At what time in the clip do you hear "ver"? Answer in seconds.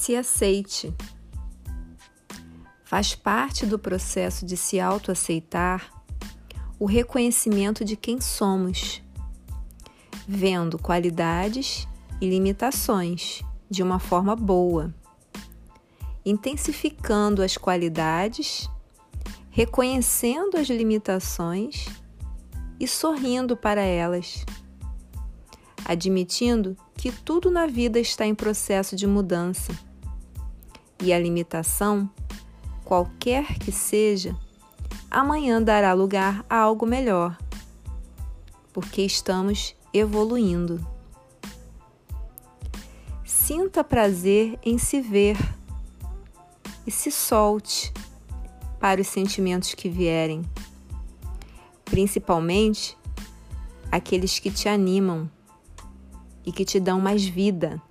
45.00-45.36